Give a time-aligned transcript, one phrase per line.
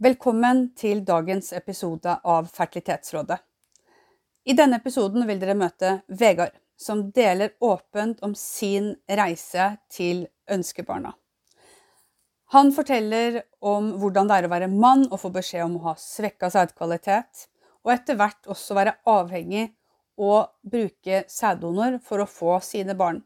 [0.00, 3.36] Velkommen til dagens episode av Fertilitetsrådet.
[4.48, 11.12] I denne episoden vil dere møte Vegard, som deler åpent om sin reise til ønskebarna.
[12.56, 15.96] Han forteller om hvordan det er å være mann og få beskjed om å ha
[16.00, 17.46] svekka sædkvalitet,
[17.84, 19.68] og etter hvert også være avhengig
[20.16, 23.20] og bruke sæddonor for å få sine barn.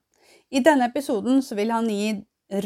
[0.50, 2.16] I denne episoden vil han gi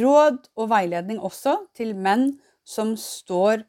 [0.00, 3.68] råd og veiledning også til menn som står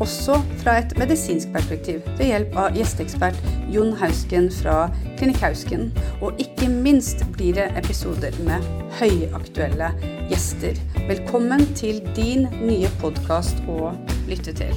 [0.00, 3.38] også fra et medisinsk perspektiv ved hjelp av gjesteekspert
[3.72, 5.88] Jon Hausken fra Klinikk Hausken.
[6.20, 8.64] Og ikke minst blir det episoder med
[8.98, 9.92] høyaktuelle
[10.30, 10.76] gjester.
[11.08, 13.94] Velkommen til din nye podkast å
[14.28, 14.76] lytte til.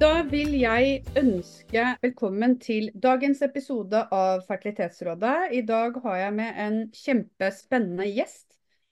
[0.00, 5.52] Da vil jeg ønske velkommen til dagens episode av Fertilitetsrådet.
[5.56, 8.44] I dag har jeg med en kjempespennende gjest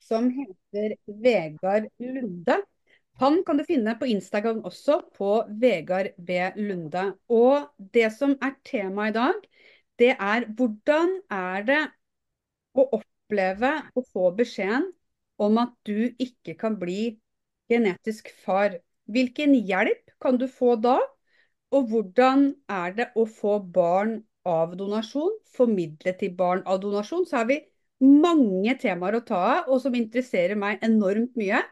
[0.04, 2.60] som heter Vegard Lunde.
[3.22, 5.30] Han kan du finne på Instagram også, på
[5.62, 6.38] Vegard B.
[6.56, 7.12] Lunde.
[7.30, 9.44] Og det som er temaet i dag,
[10.02, 11.82] det er hvordan er det
[12.74, 14.88] å oppleve å få beskjeden
[15.38, 17.14] om at du ikke kan bli
[17.70, 18.80] genetisk far.
[19.10, 20.98] Hvilken hjelp kan du få da?
[21.74, 27.26] Og hvordan er det å få barn av donasjon, formidle til barn av donasjon?
[27.26, 27.62] Så har vi
[28.04, 31.62] mange temaer å ta av, og som interesserer meg enormt mye.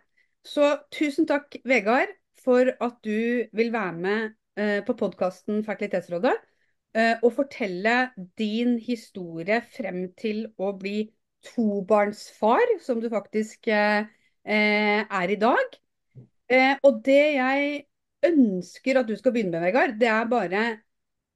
[0.42, 2.10] Så tusen takk, Vegard,
[2.42, 6.32] for at du vil være med eh, på podkasten Fertilitetsrådet
[6.98, 11.04] eh, og fortelle din historie frem til å bli
[11.46, 14.10] tobarnsfar, som du faktisk eh,
[14.42, 15.78] er i dag.
[16.82, 17.84] og det jeg
[18.26, 20.64] ønsker at du skal begynne med, Vegard, det er bare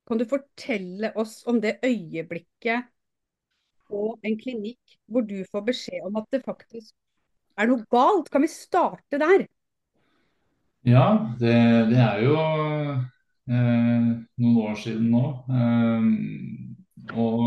[0.07, 2.91] Kan du fortelle oss om det øyeblikket
[3.87, 6.95] på en klinikk hvor du får beskjed om at det faktisk
[7.57, 8.31] er det noe galt?
[8.33, 9.47] Kan vi starte der?
[10.87, 11.07] Ja,
[11.41, 11.57] det,
[11.91, 15.25] det er jo eh, noen år siden nå.
[15.51, 17.43] Eh, og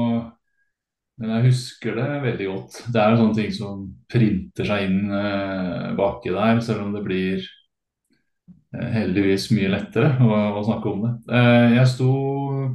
[1.19, 2.75] men jeg husker det veldig godt.
[2.93, 3.79] Det er jo sånne ting som
[4.11, 10.37] printer seg inn eh, baki der, selv om det blir eh, heldigvis mye lettere å,
[10.61, 11.11] å snakke om det.
[11.35, 12.11] Eh, jeg sto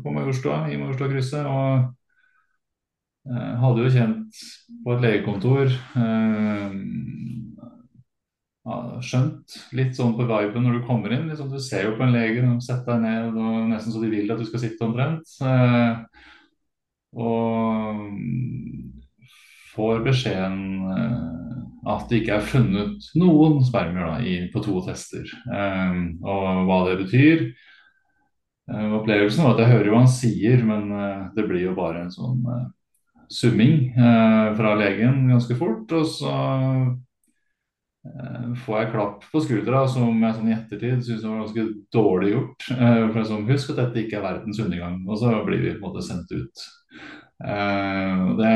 [0.04, 1.88] på Majorstua, i Majorstua-krysset og
[3.24, 4.40] hadde jo kjent
[4.84, 5.70] på et legekontor
[9.04, 11.26] skjønt litt sånn på viben når du kommer inn.
[11.28, 14.12] Liksom, du ser jo på en lege, de setter deg ned og nesten så de
[14.12, 15.34] vil at du skal sitte omtrent.
[15.44, 15.92] Eh,
[17.14, 18.06] og
[19.74, 20.62] får beskjeden
[20.94, 21.20] eh,
[21.92, 25.28] at det ikke er funnet noen spermier da, i, på to tester.
[25.28, 27.44] Eh, og hva det betyr.
[28.72, 32.06] Eh, opplevelsen var at jeg hører hva han sier, men eh, det blir jo bare
[32.06, 32.64] en sånn eh,
[33.32, 35.92] summing fra legen ganske fort.
[35.94, 36.34] Og så
[38.04, 41.62] Eh, får jeg klapp på skuldra som jeg sånn i ettertid syns var ganske
[41.94, 42.66] dårlig gjort.
[42.76, 44.98] Eh, for sånn, Husk at dette ikke er verdens undergang.
[45.08, 46.66] Og så blir vi på en måte sendt ut.
[47.44, 48.52] Eh, det,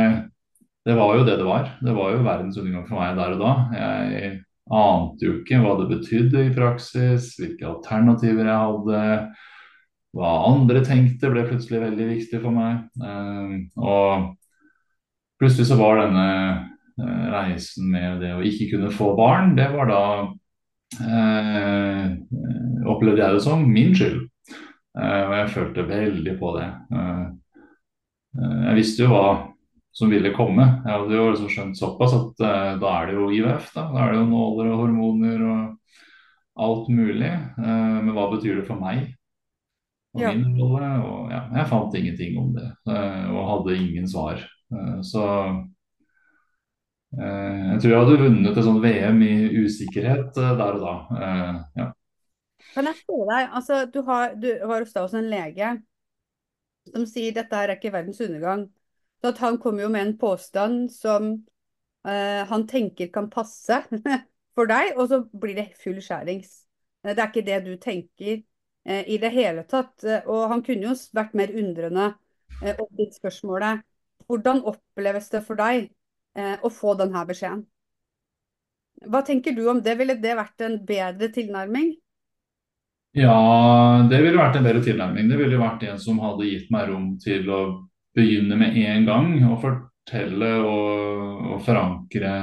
[0.85, 1.73] det, var jo det det var.
[1.81, 3.55] Det var jo verdens undergang for meg der og da.
[3.79, 4.35] Jeg
[4.79, 9.05] ante jo ikke hva det betydde i praksis, hvilke alternativer jeg hadde.
[10.19, 12.85] Hva andre tenkte ble plutselig veldig viktig for meg.
[13.81, 14.29] Og
[15.39, 16.29] plutselig så var denne
[16.99, 20.03] Eh, reisen med det å ikke kunne få barn, det var da
[20.99, 22.07] eh,
[22.89, 24.23] Opplevde jeg det som min skyld.
[24.99, 26.69] Eh, og jeg følte veldig på det.
[26.95, 27.27] Eh,
[28.39, 29.29] eh jeg visste jo hva
[29.95, 30.65] som ville komme.
[30.87, 33.71] Jeg hadde jo liksom skjønt såpass at eh, da er det jo IVF.
[33.77, 33.87] Da.
[33.93, 35.97] da er det jo nåler og hormoner og
[36.59, 37.31] alt mulig.
[37.61, 39.05] men hva betyr det for meg?
[40.17, 40.33] Og ja.
[40.35, 40.89] min rolle?
[41.07, 42.67] Og ja, jeg fant ingenting om det.
[42.89, 44.43] og hadde ingen svar.
[45.03, 45.25] Så
[47.17, 49.35] Eh, jeg tror jeg hadde vunnet et sånt VM i
[49.65, 50.95] usikkerhet eh, der og da.
[51.17, 51.87] Eh, ja.
[52.75, 55.71] Kan jeg spørre deg, altså du har, du var hos deg hos en lege
[56.89, 58.67] som sier dette her er ikke verdens undergang.
[59.21, 61.33] Så at han kommer jo med en påstand som
[62.07, 63.81] uh, han tenker kan passe
[64.57, 66.63] for deg, og så blir det full skjærings.
[67.05, 68.39] Det er ikke det du tenker
[68.89, 70.07] uh, i det hele tatt.
[70.31, 72.07] Og han kunne jo vært mer undrende
[72.63, 73.85] uh, om ditt spørsmålet
[74.29, 75.89] hvordan oppleves det for deg
[76.39, 77.65] eh, å få denne beskjeden.
[79.13, 79.95] Hva tenker du om det?
[80.01, 81.91] Ville det vært en bedre tilnærming?
[83.17, 83.35] Ja,
[84.11, 85.29] det ville vært en bedre tilnærming.
[85.31, 87.61] Det ville vært en som hadde gitt meg rom til å
[88.17, 92.35] begynne med en gang og fortelle og, og forankre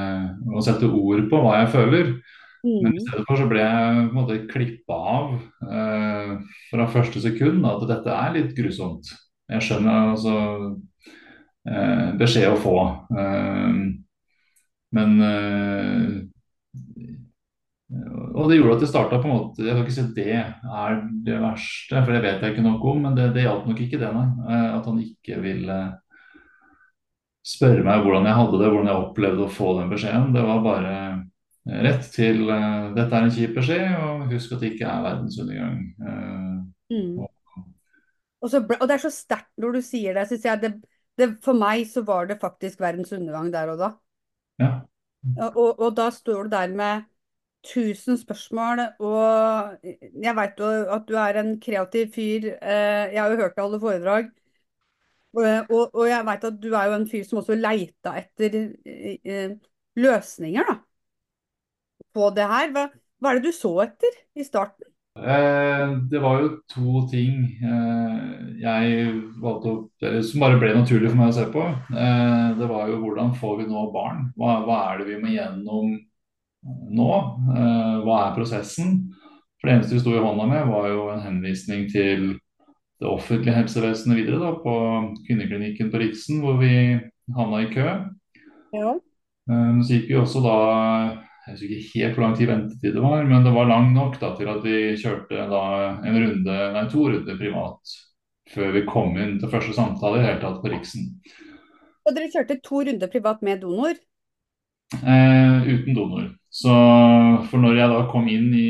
[0.52, 2.12] og sette ord på hva jeg føler.
[2.82, 3.06] Men i Mm.
[3.06, 5.36] stedet for så ble jeg på en klippa av
[5.70, 6.34] eh,
[6.72, 9.14] fra første sekund at dette er litt grusomt.
[9.54, 10.36] Jeg skjønner altså
[11.66, 12.76] beskjed å få.
[13.18, 13.74] Eh,
[14.96, 16.22] men eh,
[18.36, 20.26] og det gjorde at det starta på en måte Jeg kan ikke si at det
[20.36, 20.96] er
[21.26, 23.04] det verste, for det vet jeg ikke nok om.
[23.06, 24.26] Men det, det hjalp nok ikke det, nei.
[24.50, 25.78] Eh, At han ikke ville
[27.46, 30.32] spørre meg hvordan jeg hadde det, hvordan jeg opplevde å få den beskjeden.
[30.34, 31.20] Det var bare eh,
[31.86, 35.80] rett til eh, dette er en kjip beskjed, og husk at det ikke er verdensundergang.
[36.02, 36.52] Eh,
[36.86, 37.16] Mm.
[37.18, 37.32] og-
[38.46, 40.60] Og, så ble, og det er så sterkt når du sier det, synes jeg.
[40.62, 40.70] Det,
[41.20, 43.92] det, for meg så var det faktisk verdens undergang der og da.
[44.60, 45.50] ja.
[45.50, 47.06] Og, og, da står du der med
[47.66, 49.86] tusen spørsmål, og
[50.22, 52.52] jeg vet jo at du er en kreativ fyr.
[52.62, 54.30] eh, Jeg har jo hørt holde foredrag.
[55.36, 59.56] Og, og, jeg vet at du er jo en fyr som også leita etter eh,
[60.00, 60.78] løsninger da,
[62.16, 62.70] på det her.
[62.76, 62.86] Hva,
[63.20, 64.95] hva er det du så etter i starten?
[65.20, 68.16] Eh, det var jo to ting eh,
[68.60, 69.76] jeg valgte å,
[70.28, 71.64] som bare ble naturlig for meg å se på.
[71.96, 74.26] Eh, det var jo hvordan får vi nå barn?
[74.36, 75.94] Hva, hva er det vi må gjennom
[76.66, 77.10] nå?
[78.04, 78.98] Hva er prosessen?
[79.62, 82.34] For det eneste vi sto i hånda med, var jo en henvisning til
[83.00, 84.74] det offentlige helsevesenet videre, da, på
[85.28, 86.74] kvinneklinikken på Riksen, hvor vi
[87.38, 87.86] havna i kø.
[88.76, 88.96] Ja.
[89.46, 90.58] Så gikk vi også da
[91.46, 94.18] Jeg husker ikke helt hvor lang tid ventetid det var, men det var lang nok
[94.22, 95.64] da, til at vi kjørte da
[96.02, 97.96] en runde, nei to runder privat
[98.50, 101.08] før vi kom inn til første samtale i hele tatt på Riksen.
[102.06, 103.98] Og dere kjørte to runder privat med donor?
[104.94, 106.28] Eh, uten donor.
[106.56, 106.74] Så
[107.50, 108.70] for når jeg da kom inn i,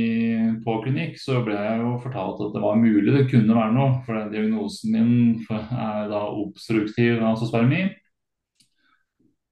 [0.63, 3.99] på klinikk, så ble jeg jo fortalt at det var mulig det kunne være noe.
[4.07, 5.11] For den diagnosen min
[5.51, 7.83] er da obstruktiv nasospermi.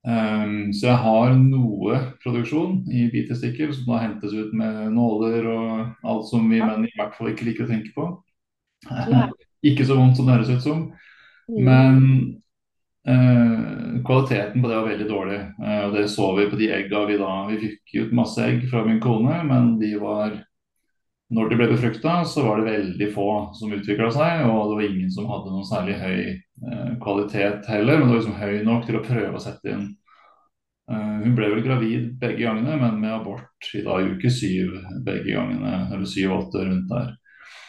[0.04, 6.08] Um, så jeg har noe produksjon i bitestikkel som da hentes ut med nåler og
[6.12, 8.10] alt som vi menn i hvert fall ikke liker å tenke på.
[8.90, 9.30] Ja.
[9.70, 10.82] ikke så vondt som det høres ut som.
[11.48, 11.70] Mm.
[11.70, 12.02] Men
[13.08, 15.40] uh, kvaliteten på det var veldig dårlig.
[15.62, 18.68] Uh, og det så vi på de egga vi da Vi fikk ut masse egg
[18.72, 20.36] fra min kone, men de var
[21.34, 23.28] Når de ble befrukta, så var det veldig få
[23.58, 27.98] som utvikla seg, og det var ingen som hadde noen særlig høy eh, kvalitet heller.
[27.98, 29.88] Men det var liksom høy nok til å prøve å sette inn.
[30.92, 35.32] Eh, hun ble vel gravid begge gangene, men med abort i da uke syv begge
[35.32, 35.76] gangene.
[35.90, 37.14] Eller syv-åtte rundt der.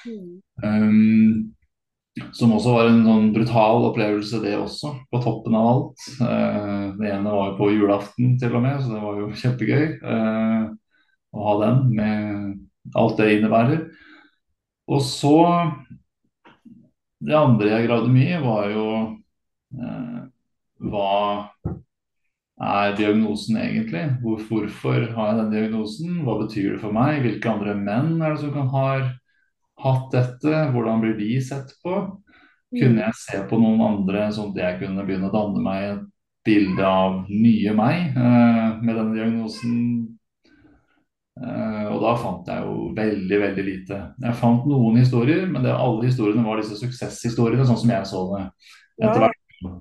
[0.04, 0.32] Mm.
[0.60, 1.54] Um,
[2.32, 6.04] som også var en sånn brutal opplevelse, det også, på toppen av alt.
[6.22, 9.84] Eh, det ene var jo på julaften til og med, så det var jo kjempegøy
[9.98, 10.68] eh,
[11.34, 12.52] å ha den med
[12.92, 13.86] alt det innebærer.
[14.90, 15.36] Og så
[17.24, 18.88] Det andre jeg gravde mye i, var jo
[19.80, 20.24] eh,
[20.84, 21.12] hva
[22.60, 24.02] er diagnosen egentlig?
[24.20, 26.18] Hvor, hvorfor har jeg den diagnosen?
[26.26, 27.22] Hva betyr det for meg?
[27.24, 28.88] Hvilke andre menn er det som kan ha
[29.86, 30.66] hatt dette?
[30.74, 31.96] Hvordan blir de sett på?
[32.74, 36.04] Kunne jeg se på noen andre sånn at jeg kunne begynne å danne meg et
[36.44, 40.13] bilde av nye meg eh, med denne diagnosen?
[41.34, 43.98] Eh, og da fant jeg jo veldig, veldig lite.
[44.22, 48.24] Jeg fant noen historier, men det, alle historiene var disse suksesshistoriene, sånn som jeg så
[48.30, 48.44] det
[49.02, 49.40] etter hvert.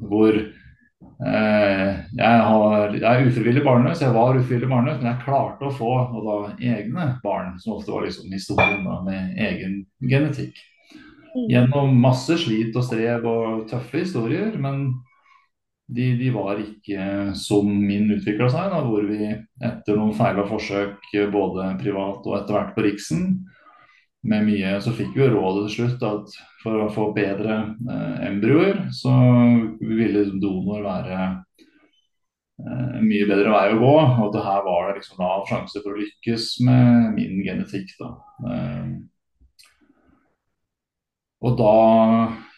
[0.09, 5.69] Hvor eh, jeg, har, jeg er ufrivillig barnløs, jeg var ufrivillig barnløs, men jeg klarte
[5.69, 6.37] å få og da,
[6.73, 10.57] egne barn, som ofte var liksom historien da, med egen genetikk.
[11.33, 11.47] Mm.
[11.49, 14.87] Gjennom masse slit og strev og tøffe historier, men
[15.87, 20.51] de, de var ikke som min utvikla seg, da, hvor vi etter noen feil og
[20.53, 23.27] forsøk både privat og etter hvert på Riksen,
[24.23, 27.57] med mye, så fikk vi rådet til slutt at for å få bedre
[27.91, 29.11] eh, embryoer, så
[29.83, 33.95] ville donor være eh, mye bedre vei å gå.
[33.99, 37.91] Og at her var det liksom lav sjanse for å lykkes med min genetikk.
[37.99, 38.13] da.
[38.47, 38.87] Eh,
[41.43, 41.75] og da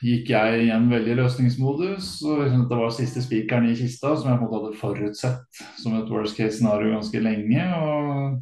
[0.04, 2.10] gikk jeg i en veldig løsningsmodus.
[2.26, 5.96] og Det var siste spikeren i kista som jeg på en måte hadde forutsett som
[5.98, 7.66] et worst case scenario ganske lenge.
[7.80, 8.42] og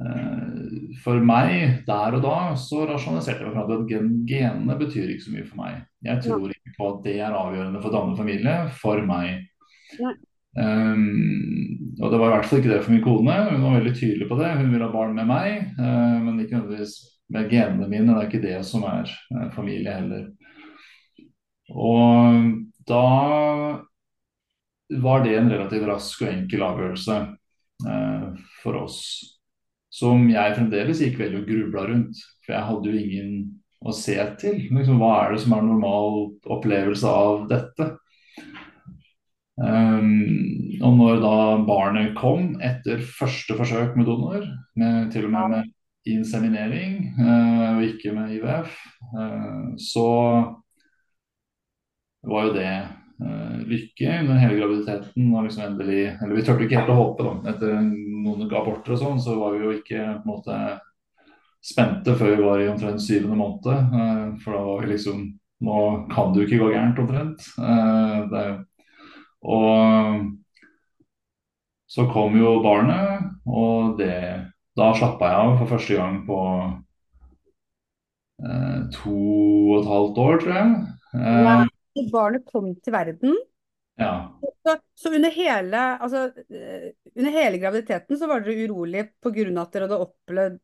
[0.00, 5.28] eh, For meg der og da så rasjonaliserte jeg meg at gen genene betyr ikke
[5.28, 5.82] så mye for meg.
[6.06, 9.44] Jeg tror ikke på at det er avgjørende for å danne familie for meg.
[10.56, 13.34] Um, og det var i hvert fall ikke det for min kone.
[13.50, 14.54] Hun var veldig tydelig på det.
[14.56, 16.96] Hun ville ha barn med meg, uh, men ikke nødvendigvis
[17.32, 18.12] med genene mine.
[18.12, 20.28] Det er ikke det som er uh, familie heller.
[21.72, 22.50] Og
[22.86, 23.02] da
[25.02, 27.16] var det en relativt rask og enkel avgjørelse
[27.90, 28.26] eh,
[28.62, 29.00] for oss.
[29.96, 32.18] som jeg fremdeles gikk veldig og grubla rundt.
[32.44, 33.30] For jeg hadde jo ingen
[33.80, 34.66] å se til.
[34.68, 36.18] Liksom, hva er det som er normal
[36.52, 37.86] opplevelse av dette?
[39.56, 40.10] Um,
[40.84, 44.44] og når da barnet kom etter første forsøk med donor,
[44.76, 45.72] med, til og med med
[46.10, 48.76] inseminering uh, og ikke med IVF,
[49.18, 50.06] eh, så
[52.26, 52.72] var jo det
[53.22, 55.30] uh, lykke under hele graviditeten.
[55.32, 57.54] Og liksom endelig, eller Vi turte ikke helt å håpe, da.
[57.54, 60.60] Etter noen aborter og sånn, så var vi jo ikke på en måte
[61.66, 64.38] spente før vi var i omtrent syvende måned.
[64.44, 65.26] for da var vi liksom
[65.66, 65.76] Nå
[66.12, 67.44] kan det jo ikke gå gærent, omtrent.
[68.28, 68.42] det
[69.40, 70.26] og
[71.86, 74.16] så kom jo barnet, og det,
[74.76, 76.38] da slappa jeg av for første gang på
[78.44, 80.74] eh, to og et halvt år, tror jeg.
[81.16, 83.38] Eh, ja, barnet kom til verden?
[83.96, 84.12] Ja.
[84.66, 89.46] Så, så under, hele, altså, eh, under, hele, graviditeten så var dere urolig pga.
[89.62, 90.60] at dere hadde opplevd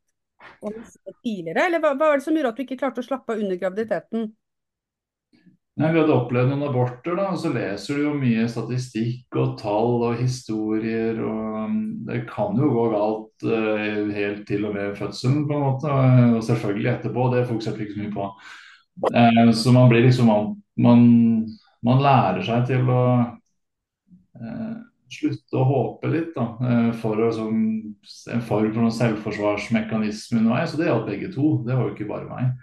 [1.23, 1.67] tidligere?
[1.67, 3.61] Eller hva, hva var det som gjorde at du ikke klarte å slappe av under
[3.61, 4.29] graviditeten?
[5.81, 9.55] Nei, Vi hadde opplevd noen aborter, da, og så leser du jo mye statistikk og
[9.61, 11.17] tall og historier.
[11.25, 15.65] og um, Det kan jo gå galt uh, helt til og med fødselen, på en
[15.65, 15.95] måte.
[16.37, 17.25] Og selvfølgelig etterpå.
[17.33, 18.29] Det fokuserer ikke så mye på.
[19.09, 21.09] Uh, så man blir liksom man,
[21.81, 24.77] man, lærer seg til å uh,
[25.09, 26.93] slutte å håpe litt, da.
[27.01, 27.67] For å, som,
[28.29, 30.77] en form for noen selvforsvarsmekanisme underveis.
[30.77, 31.59] Og det gjaldt begge to.
[31.65, 32.57] Det var jo ikke bare meg.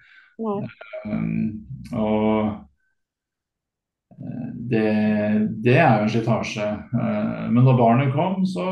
[1.10, 1.66] Um,
[1.98, 2.69] og
[4.70, 6.68] det, det, er jo en slitasje.
[7.02, 8.66] Eh, men da barnet kom, så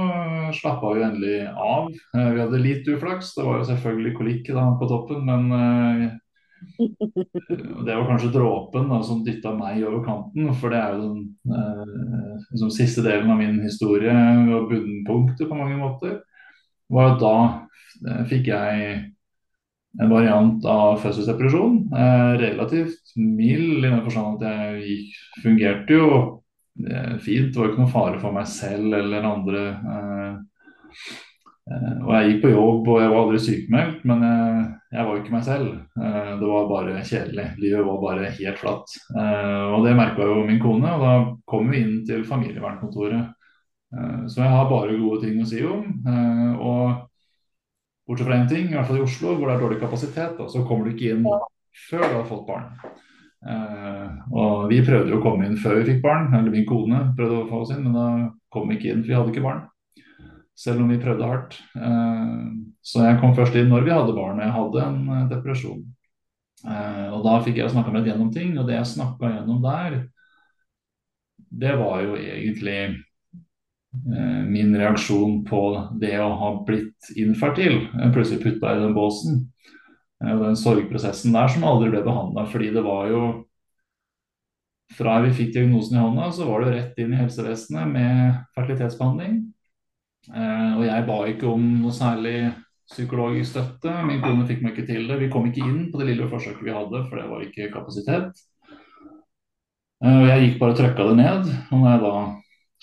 [0.55, 1.89] slappa vi endelig av.
[1.89, 3.33] Eh, vi hadde litt uflaks.
[3.37, 6.05] Det var jo selvfølgelig kolikk på toppen, men eh,
[7.87, 10.51] det var kanskje dråpen da, som dytta meg over kanten.
[10.59, 11.27] For det er jo den
[12.51, 14.13] liksom, siste delen av min historie
[14.53, 16.19] og bunnpunktet på mange måter.
[16.93, 17.37] Var da
[18.29, 18.97] fikk jeg
[20.01, 21.77] en variant av fødselsdepresjon.
[21.93, 26.09] Eh, relativt mild i den forstand at jeg gikk, fungerte jo
[26.85, 27.53] eh, fint.
[27.53, 29.63] Det var ikke noen fare for meg selv eller andre.
[29.93, 30.35] Eh,
[31.67, 34.59] og jeg gikk på jobb og jeg var aldri sykemeldt, men jeg,
[34.95, 35.71] jeg var ikke meg selv.
[35.97, 37.47] Det var bare kjedelig.
[37.59, 38.93] Livet var bare helt flatt.
[39.11, 41.11] Og det merka jo min kone, og da
[41.51, 43.33] kom vi inn til familievernkontoret.
[44.31, 45.91] så jeg har bare gode ting å si om.
[46.55, 47.06] og
[48.07, 50.47] Bortsett fra én ting, i hvert fall i Oslo, hvor det er dårlig kapasitet, da,
[50.47, 51.25] så kommer du ikke inn
[51.89, 52.69] før du har fått barn.
[53.47, 57.41] Uh, og Vi prøvde å komme inn før vi fikk barn, eller min kone prøvde
[57.43, 58.07] å få oss inn, men da
[58.53, 59.65] kom vi ikke inn, for vi hadde ikke barn.
[60.57, 61.59] Selv om vi prøvde hardt.
[61.75, 62.47] Uh,
[62.87, 65.83] så jeg kom først inn når vi hadde barn, og jeg hadde en eh, depresjon.
[66.67, 69.97] Og Da fikk jeg snakka meg gjennom ting, og det jeg snakka gjennom der,
[71.37, 72.79] det var jo egentlig
[74.47, 75.59] min reaksjon på
[75.99, 79.45] det å ha blitt infertil, plutselig putta i den båsen.
[80.23, 82.47] Eh, og den sorgprosessen der som aldri ble behandla.
[82.51, 83.27] Fordi det var jo
[84.97, 89.33] Fra vi fikk diagnosen i hånda, så var det rett inn i helsevesenet med fertilitetsbehandling.
[90.31, 92.53] Eh, og jeg ba ikke om noe særlig
[92.87, 93.91] psykologisk støtte.
[94.07, 95.17] Min kone fikk meg ikke til det.
[95.19, 98.31] Vi kom ikke inn på det lille forsøket vi hadde, for det var ikke kapasitet.
[100.07, 101.51] Og jeg gikk bare og trøkka det ned.
[101.67, 102.15] Og når jeg da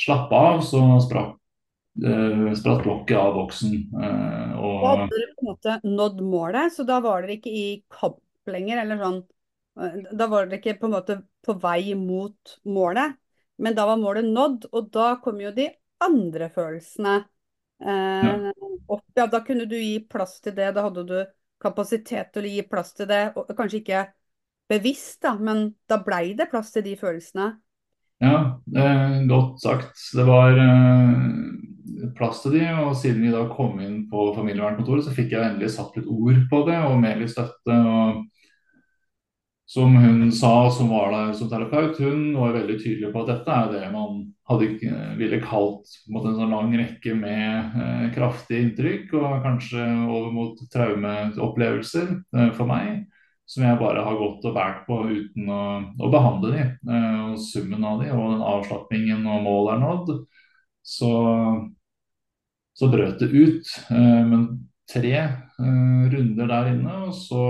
[0.00, 1.36] slappe av, så sprakk
[2.02, 3.74] uh, spratt blokket av boksen.
[3.94, 4.80] Uh, og...
[4.82, 8.20] Da hadde dere på en måte nådd målet, så da var dere ikke i kamp
[8.50, 9.20] lenger, eller sånn.
[9.78, 13.18] Uh, da var dere ikke på en måte på vei mot målet,
[13.62, 15.68] men da var målet nådd, og da kom jo de
[16.04, 17.20] andre følelsene
[17.84, 18.50] ja.
[18.90, 19.04] opp.
[19.14, 21.18] Ja, da kunne du gi plass til det, da hadde du
[21.62, 24.00] kapasitet til å gi plass til det, og kanskje ikke
[24.72, 27.52] bevisst, da, men da blei det plass til de følelsene.
[28.24, 28.36] Ja,
[29.28, 29.98] godt sagt.
[30.16, 31.16] Det var eh,
[32.16, 35.74] plass til de, og siden vi da kom inn på familievernkontoret, så fikk jeg endelig
[35.74, 37.80] satt litt ord på det, og mer litt støtte.
[39.74, 43.54] Som hun sa, som var der som terapeut, hun var veldig tydelig på at dette
[43.54, 49.14] er det man hadde ville kalt en, en sånn lang rekke med eh, kraftige inntrykk,
[49.16, 53.06] og kanskje over mot traumeopplevelser eh, for meg
[53.46, 55.62] som jeg bare har gått og båret på uten å,
[56.00, 56.64] å behandle de.
[56.88, 60.12] Eh, og summen av de, og den avslappingen og målet er nådd,
[60.94, 61.12] så,
[62.78, 63.74] så brøt det ut.
[63.92, 64.46] Eh, men
[64.90, 67.44] tre eh, runder der inne, og så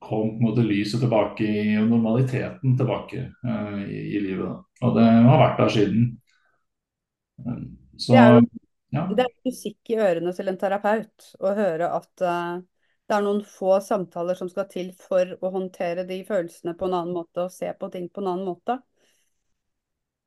[0.00, 3.26] kom på en måte lyset tilbake i normaliteten tilbake
[3.84, 4.46] i, i, livet.
[4.48, 4.86] Da.
[4.88, 6.06] Og det har vært der siden.
[8.00, 8.40] Så, det er jo
[8.96, 9.04] ja.
[9.12, 12.62] det er musikk i ørene til en terapeut å høre at uh,
[13.10, 16.94] det er noen få samtaler som skal til for å håndtere de følelsene på en
[16.94, 18.76] annen måte og se på ting på en annen måte.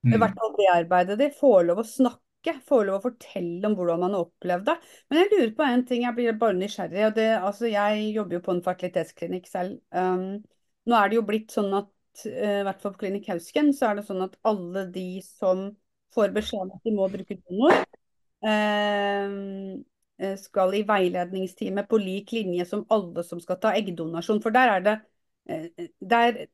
[0.04, 0.18] I mm.
[0.20, 4.18] hvert fall bearbeide de, få lov å snakke få lov å fortelle om hvordan man
[4.18, 4.76] har opplevd det.
[5.08, 7.06] Men jeg lurer på en ting, jeg blir bare nysgjerrig.
[7.08, 9.80] og det, altså Jeg jobber jo på en fertilitetsklinikk selv.
[9.96, 10.44] Um,
[10.84, 11.88] nå er det jo blitt sånn at,
[12.28, 15.70] uh, i hvert fall på Klinikk Hausken, så er det sånn at alle de som
[16.14, 17.80] får beskjed om at de må bruke donor,
[18.44, 19.80] uh,
[20.40, 24.42] skal i veiledningstime på lik linje som alle som skal ta eggdonasjon.
[24.44, 24.98] For der er det
[25.52, 26.46] uh, der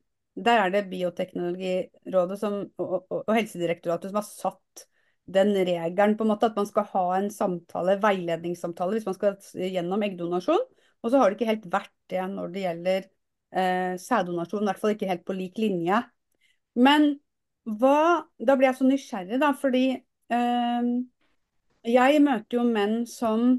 [0.44, 4.84] der er det Bioteknologirådet som, og, og, og, Helsedirektoratet som har satt
[5.30, 9.36] den regelen på en måte at man skal ha en samtale, veiledningssamtale hvis man skal
[9.54, 10.62] gjennom eggdonasjon.
[11.00, 14.82] Og så har det ikke helt vært det når det gjelder eh, sæddonasjon, i hvert
[14.82, 16.02] fall ikke helt på lik linje.
[16.78, 17.12] Men
[17.70, 19.84] hva Da blir jeg så nysgjerrig, da, fordi
[20.32, 20.90] eh,
[21.86, 23.52] jeg møter jo menn som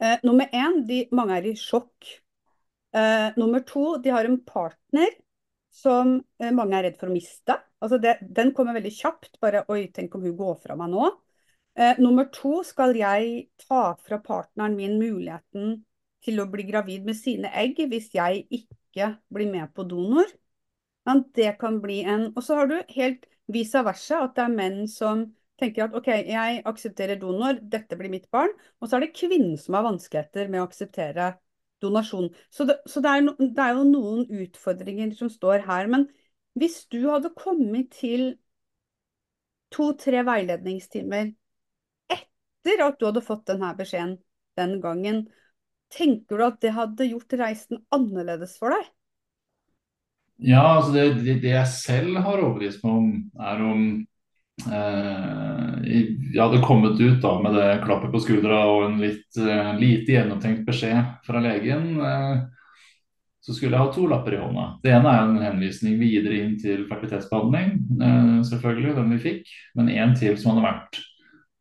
[0.00, 2.16] eh, Nummer én, de, mange er i sjokk
[2.96, 5.08] Eh, nummer to, de har en partner
[5.70, 7.58] som eh, mange er redd for å miste.
[7.82, 9.34] Altså det, den kommer veldig kjapt.
[9.42, 11.10] Bare oi, tenk om hun går fra meg nå.
[11.76, 15.74] Uh, nummer to, skal jeg ta fra partneren min muligheten
[16.24, 20.30] til å bli gravid med sine egg hvis jeg ikke blir med på donor?
[21.04, 24.56] Men det kan bli en Og så har du helt vice versa, at det er
[24.56, 25.26] menn som
[25.60, 28.52] tenker at OK, jeg aksepterer donor, dette blir mitt barn.
[28.80, 31.32] Og så er det kvinnen som har vanskeligheter med å akseptere
[31.84, 32.30] donasjon.
[32.50, 35.90] Så, det, så det, er no, det, er jo noen utfordringer som står her.
[35.92, 36.08] Men
[36.56, 38.34] hvis du hadde kommet til
[39.74, 41.32] to-tre veiledningstimer
[42.12, 44.16] etter at du hadde fått denne beskjeden
[44.56, 45.26] den gangen,
[45.92, 48.92] tenker du at det hadde gjort reisen annerledes for deg?
[50.36, 53.84] Ja, altså det, det, jeg selv har overbevist meg om, er om
[54.64, 60.12] jeg hadde kommet ut da med det klappet på skuldra og en litt uh, lite
[60.14, 62.36] gjennomtenkt beskjed fra legen, uh,
[63.44, 64.64] så skulle jeg ha to lapper i hånda.
[64.82, 67.66] Det ene er en henvisning videre inn til fertilitetsbehandling,
[68.48, 69.44] selvfølgelig, den vi fikk,
[69.78, 70.92] men en til som hadde vært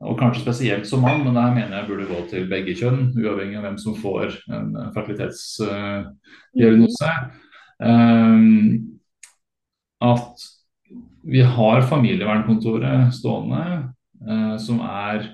[0.06, 3.00] og kanskje spesielt som mann, men det her mener jeg burde gå til begge kjønn,
[3.16, 7.12] uavhengig av hvem som får en fertilitetsdiagnose.
[10.10, 10.34] At
[11.26, 13.64] vi har familievernkontoret stående,
[14.30, 15.32] eh, som er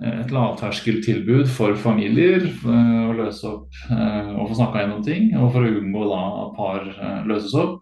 [0.00, 5.30] et lavterskeltilbud for familier eh, å løse opp eh, og få snakka gjennom ting.
[5.36, 7.80] Og for å unngå da at par eh, løses opp.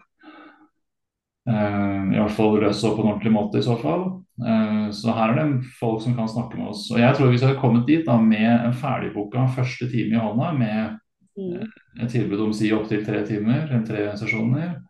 [1.51, 4.07] Eh, I hvert fall løses opp på en ordentlig måte i så fall.
[4.39, 6.87] Eh, så her er det folk som kan snakke med oss.
[6.95, 10.23] Og jeg tror hvis vi hadde kommet dit da med en ferdigboka første time i
[10.23, 10.99] hånda med
[11.39, 11.73] mm.
[12.05, 14.88] et tilbud om si opptil tre timer, tre sesjoner, Eh,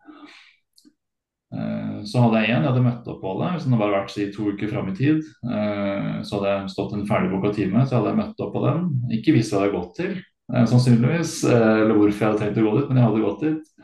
[1.49, 3.47] så hadde jeg én, jeg hadde møtt opp på det.
[3.55, 6.73] Hvis den hadde bare vært si, to uker fram i tid, eh, så hadde jeg
[6.75, 8.83] stått en ferdigboka time, så hadde jeg møtt opp på den.
[9.17, 10.11] Ikke visst hva jeg hadde gått til,
[10.53, 13.75] eh, sannsynligvis, eller hvorfor jeg hadde tenkt å gå dit, men jeg hadde gått dit.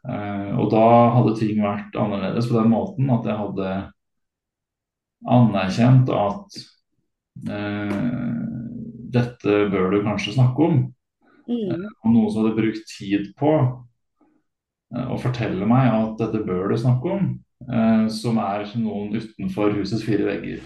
[0.00, 3.72] Og da hadde ting vært annerledes på den måten at jeg hadde
[5.28, 6.56] anerkjent at
[7.52, 8.40] eh,
[9.12, 10.80] dette bør du kanskje snakke om.
[11.50, 11.84] Mm.
[12.06, 13.89] Om noen som hadde brukt tid på Eh,
[14.90, 17.28] og forteller meg at dette bør du snakke om,
[17.70, 20.64] eh, som er noen utenfor husets fire vegger.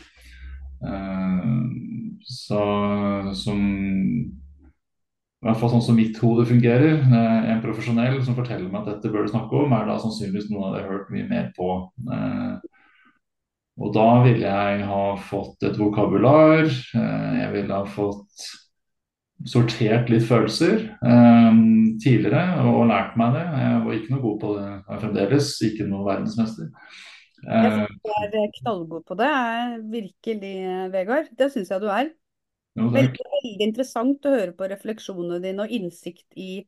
[0.85, 1.51] Eh,
[2.25, 2.65] så
[3.37, 3.61] som
[5.45, 7.03] i hvert fall sånn som mitt hode fungerer.
[7.05, 10.73] En profesjonell som forteller meg at dette bør du snakke om, er da sannsynligvis noen
[10.73, 11.69] jeg har hørt mye mer på.
[13.77, 16.65] Og da ville jeg ha fått et vokabular.
[16.65, 18.49] Jeg ville ha fått
[19.49, 23.45] sortert litt følelser um, tidligere og lært meg det.
[23.61, 26.71] Jeg var ikke noe god på det jeg er fremdeles, ikke noe verdensmester.
[27.45, 29.33] Uh, jeg er knallgod på det,
[29.93, 30.55] virkelig,
[30.95, 31.33] Vegard.
[31.37, 32.13] Det syns jeg du er.
[32.75, 36.65] Jo, veldig, veldig, interessant å høre på refleksjonene dine og innsikt i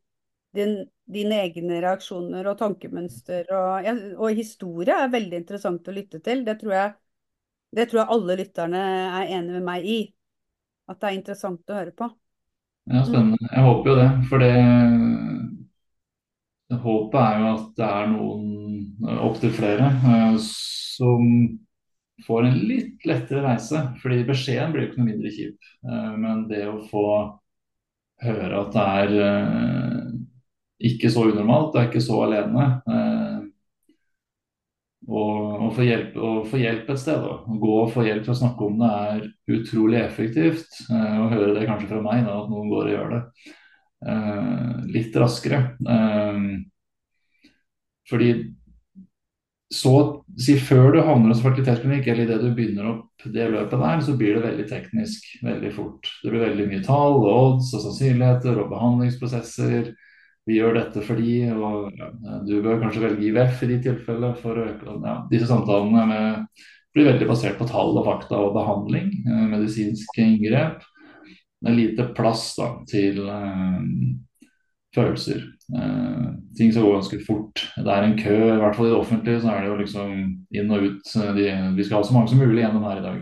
[0.55, 0.77] din,
[1.11, 3.49] dine egne reaksjoner og tankemønster.
[3.51, 3.89] Og,
[4.21, 6.45] og, historie er veldig interessant å lytte til.
[6.47, 6.95] Det tror, jeg,
[7.81, 9.99] det tror jeg alle lytterne er enig med meg i.
[10.87, 12.13] At det er interessant å høre på.
[12.87, 13.49] Ja, spennende.
[13.51, 14.09] Jeg håper jo det.
[14.31, 14.53] For det,
[16.83, 18.45] håpet er jo at det er noen,
[19.27, 21.25] opptil flere, eh, som
[22.27, 23.83] får en litt lettere reise.
[24.03, 25.59] Fordi beskjeden blir jo ikke noe mindre kjip.
[25.87, 27.07] Eh, men det å få
[28.23, 30.05] høre at det er eh,
[30.93, 32.71] ikke så unormalt, det er ikke så alene.
[35.07, 36.17] Og, få hjelp,
[36.59, 37.23] hjelp et sted.
[37.23, 37.57] Da.
[37.63, 40.81] Gå og få hjelp til å snakke om det er utrolig effektivt.
[40.91, 43.23] Eh, å høre det kanskje fra meg, da, at noen går og gjør det
[44.11, 45.61] eh, litt raskere.
[45.87, 46.41] Eh,
[48.11, 48.31] fordi
[49.77, 49.93] så
[50.39, 54.15] si før du havner hos fertilitetsklinikk, eller idet du begynner opp det løpet der, så
[54.19, 56.11] blir det veldig teknisk veldig fort.
[56.23, 59.91] Det blir veldig mye tall, odds og sannsynligheter og behandlingsprosesser
[60.47, 62.11] vi gjør dette fordi, og ja,
[62.47, 66.67] du bør kanskje velge IVF i de tilfellene for å øke ja, Disse samtalene med
[66.97, 70.85] blir veldig basert på tall og fakta og behandling, eh, medisinske inngrep.
[71.61, 73.83] Det er lite plass da, til eh,
[74.97, 75.43] følelser.
[75.77, 77.67] Eh, ting skal gå ganske fort.
[77.77, 80.15] Det er en kø, i hvert fall i det offentlige, så er det jo liksom
[80.57, 81.13] inn og ut.
[81.37, 83.21] De, vi skal ha så mange som mulig gjennom her i dag.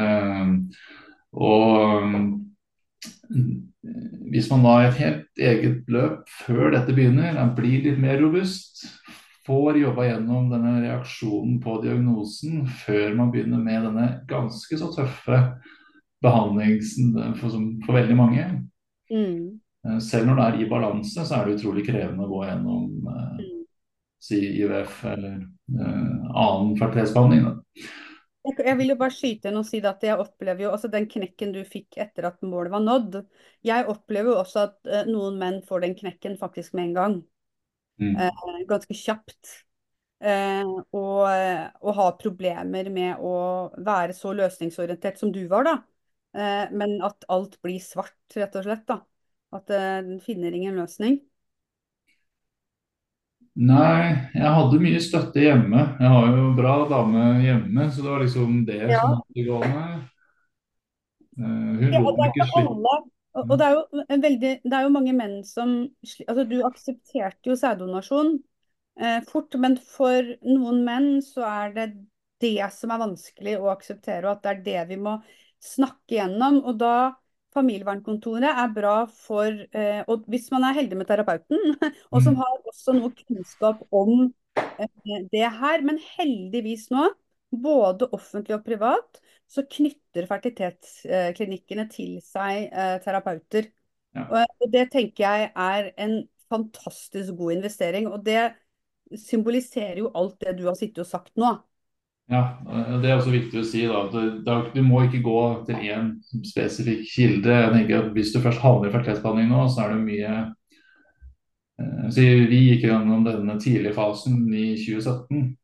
[0.00, 0.50] Eh,
[1.44, 2.18] og
[4.32, 8.86] hvis man da i et helt eget løp før dette begynner, blir litt mer robust,
[9.44, 15.40] får jobba gjennom denne reaksjonen på diagnosen før man begynner med denne ganske så tøffe
[16.24, 18.46] behandlingen for, for veldig mange.
[19.12, 19.60] Mm.
[19.84, 23.10] Eh, selv når det er i balanse, så er det utrolig krevende å gå gjennom
[23.12, 23.60] eh, mm.
[24.24, 27.50] si IVF eller eh, annen fertilitetsbehandling.
[28.44, 31.54] Jeg vil jo bare skyte inn og si at jeg opplever jo også den knekken
[31.54, 33.22] du fikk etter at målet var nådd.
[33.64, 37.16] Jeg opplever jo også at uh, noen menn får den knekken faktisk med en gang.
[38.02, 38.18] Mm.
[38.20, 39.54] Uh, ganske kjapt.
[40.24, 43.34] Uh, og, og har problemer med å
[43.80, 45.74] være så løsningsorientert som du var, da.
[46.74, 48.84] men at alt blir svart, rett og slett.
[48.90, 49.00] da.
[49.54, 51.20] At den finner ingen løsning.
[53.54, 55.82] Nei, jeg hadde mye støtte hjemme.
[56.02, 59.02] Jeg har jo bra dame hjemme, så det var liksom det ja.
[59.02, 60.00] som hadde gått med.
[61.34, 62.96] Uh, hun ja, lot ikke slippe.
[63.34, 65.70] Og, og det, er jo veldig, det er jo mange menn som
[66.06, 68.36] altså Du aksepterte jo sæddonasjon
[69.02, 71.88] eh, fort, men for noen menn så er det
[72.42, 75.16] det som er vanskelig å akseptere, og at det er det vi må
[75.62, 76.60] snakke gjennom.
[76.62, 76.94] Og da
[77.54, 81.76] Familievernkontoret er bra for eh, og Hvis man er heldig med terapeuten,
[82.12, 82.40] og som mm.
[82.40, 85.84] har også noe kunnskap om eh, det her.
[85.86, 87.08] Men heldigvis nå,
[87.64, 93.70] både offentlig og privat, så knytter fertilitetsklinikkene til seg eh, terapeuter.
[94.14, 94.26] Ja.
[94.28, 98.08] Og, og det tenker jeg er en fantastisk god investering.
[98.10, 98.52] Og det
[99.20, 101.54] symboliserer jo alt det du har sittet og sagt nå.
[102.32, 102.56] Ja,
[103.02, 103.84] Det er også viktig å si.
[103.86, 106.12] da, Du må ikke gå til én
[106.44, 107.50] spesifikk kilde.
[107.50, 110.54] jeg tenker at Hvis du først havner i fertilitetsbehandling nå, så er det mye
[112.10, 115.56] så Vi gikk gjennom denne tidlige fasen i 2017.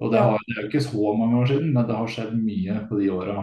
[0.00, 2.34] og Det, har, det er jo ikke så mange år siden, men det har skjedd
[2.38, 3.42] mye på de åra.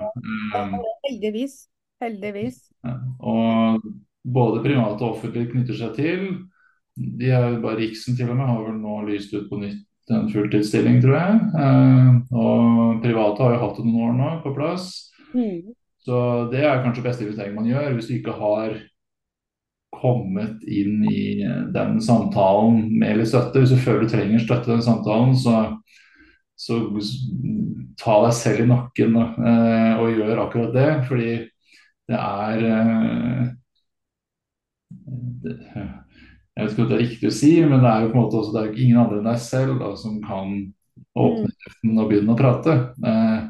[0.56, 1.68] Um, heldigvis.
[2.02, 2.62] Heldigvis.
[2.84, 3.84] Ja, og
[4.24, 6.24] både private og offentlige knytter seg til.
[6.96, 10.28] De er bare Riksen til og med har vel nå lyst ut på nytt en
[10.30, 11.38] fulltidsstilling, tror jeg.
[11.62, 14.90] Eh, og private har jo hatt det noen år nå på plass.
[15.34, 15.74] Mm.
[16.06, 16.18] Så
[16.52, 18.76] det er kanskje beste investering man gjør hvis du ikke har
[19.96, 21.40] kommet inn i
[21.74, 23.64] den samtalen med litt støtte.
[23.64, 25.64] Hvis du føler du trenger støtte i den samtalen, så,
[26.60, 26.82] så
[28.02, 30.90] ta deg selv i nakken eh, og gjør akkurat det.
[31.10, 31.30] Fordi
[32.12, 33.46] det er eh,
[35.46, 35.58] det,
[36.56, 38.22] jeg vet ikke om det er riktig å si, men det er jo på en
[38.22, 40.54] måte også, det er ingen andre enn deg selv da, som kan
[41.20, 41.58] åpne mm.
[41.66, 42.76] kjeften og begynne å prate.
[43.12, 43.42] Eh,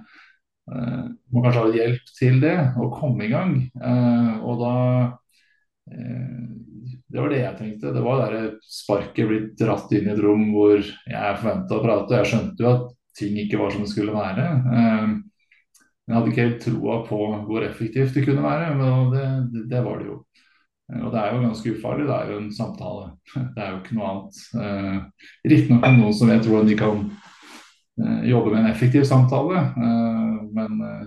[0.74, 3.54] eh, må kanskje ha hjelp til det, og komme i gang.
[3.78, 4.74] Eh, og da
[5.94, 6.42] eh,
[7.06, 7.94] Det var det jeg tenkte.
[7.94, 12.20] Det var det sparket blitt dratt inn i et rom hvor jeg forventa å prate.
[12.24, 14.50] Jeg skjønte jo at ting ikke var som det skulle være.
[14.82, 15.14] Eh,
[16.06, 19.86] jeg hadde ikke helt troa på hvor effektivt det kunne være, men det, det, det
[19.86, 20.24] var det jo.
[20.86, 23.06] Og det er jo ganske ufarlig, det er jo en samtale.
[23.56, 24.42] Det er jo ikke noe annet.
[24.62, 27.00] Eh, Riktignok noen som vet hvordan de kan
[28.02, 31.06] eh, jobbe med en effektiv samtale, eh, men eh,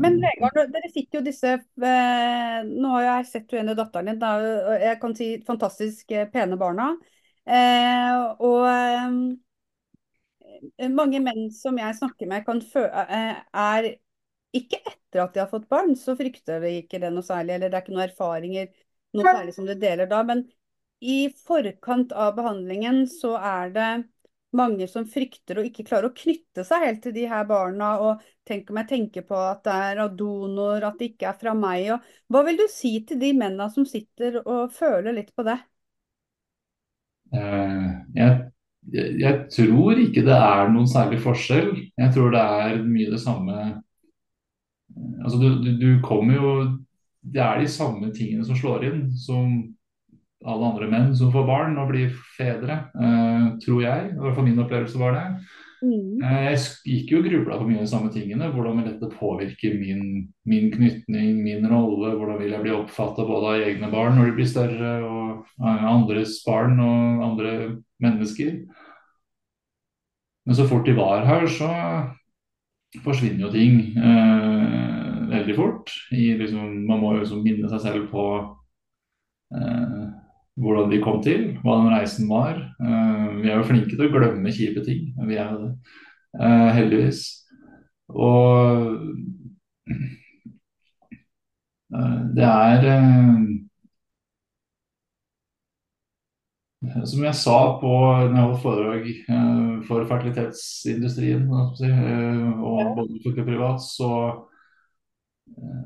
[0.00, 4.12] men Vegard, dere fikk jo disse eh, Nå har jeg sett jo en av datteren
[4.12, 4.34] din, da,
[4.78, 6.92] jeg kan si fantastisk eh, pene barna.
[7.50, 8.60] Eh, og
[10.94, 13.90] mange menn som jeg snakker med, er
[14.56, 17.56] ikke etter at de har fått barn, så frykter de ikke det noe særlig.
[17.56, 18.70] Eller det er ikke noen erfaringer
[19.16, 20.22] noe særlig som de deler da.
[20.26, 20.44] Men
[21.00, 23.90] i forkant av behandlingen så er det
[24.56, 27.92] mange som frykter og ikke klarer å knytte seg helt til de her barna.
[28.04, 31.40] Og tenk om jeg tenker på at det er av donor, at det ikke er
[31.40, 31.90] fra meg.
[31.94, 35.58] Og hva vil du si til de mennene som sitter og føler litt på det?
[37.30, 38.50] Uh, jeg,
[38.90, 41.70] jeg, tror ikke det er noen særlig forskjell.
[42.00, 43.60] Jeg tror det er mye det samme
[45.24, 46.50] altså du, du, du, kommer jo
[47.20, 49.58] Det er de samme tingene som slår inn som
[50.40, 54.06] alle andre menn som får barn og blir fedre, eh, tror jeg.
[54.14, 55.24] I hvert fall min opplevelse var det.
[55.80, 56.20] Mm.
[56.20, 58.48] Eh, jeg gikk jo og grubla på mye av de samme tingene.
[58.52, 60.02] Hvordan vil dette påvirke min,
[60.48, 62.14] min knytning, min rolle?
[62.16, 66.38] Hvordan vil jeg bli oppfatta både av egne barn når de blir større, og andres
[66.46, 67.54] barn og andre
[68.00, 68.62] mennesker?
[70.48, 71.68] Men så fort de var her, så
[73.04, 75.92] forsvinner jo ting eh, veldig fort.
[76.10, 78.24] Liksom, man må jo liksom minne seg selv på
[79.54, 80.06] eh,
[80.60, 82.58] hvordan de kom til, hva den reisen var.
[82.58, 85.12] Eh, vi er jo flinke til å glemme kjipe ting.
[85.28, 85.70] Vi er jo
[86.40, 87.22] eh, heldigvis.
[88.10, 88.98] Og
[91.94, 93.38] eh, det er eh,
[96.80, 103.36] Som jeg sa på når jeg holdt foredrag eh, for fertilitetsindustrien eh, og både for
[103.44, 104.12] privat, så
[105.58, 105.82] eh,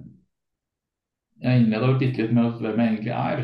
[1.43, 3.43] Jeg innleda bitte litt med hvem jeg egentlig er.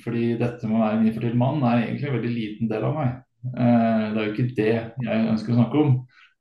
[0.00, 2.96] Fordi dette med å være en infertil mann er egentlig en veldig liten del av
[2.96, 3.12] meg.
[3.52, 5.94] Eh, det er jo ikke det jeg ønsker å snakke om.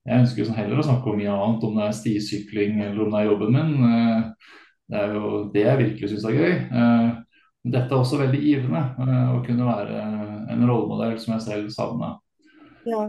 [0.07, 3.19] Jeg ønsker heller å snakke om mye annet, om det er stisykling eller om det
[3.19, 3.77] er jobben min.
[3.91, 4.51] Eh,
[4.87, 6.53] det er jo det jeg virkelig syns er gøy.
[7.67, 10.01] Dette er også veldig givende, eh, å kunne være
[10.53, 12.15] en rollemodell som jeg selv savna.
[12.87, 13.07] Ja.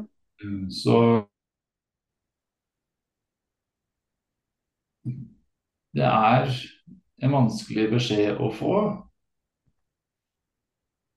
[0.71, 0.97] Så
[5.99, 6.51] det er
[7.23, 8.75] en vanskelig beskjed å få.